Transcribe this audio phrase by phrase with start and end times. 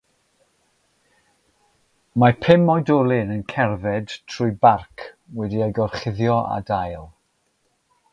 [2.23, 5.05] Mae pum oedolyn yn cerdded trwy barc
[5.41, 7.05] wedi ei gorchuddio â dail.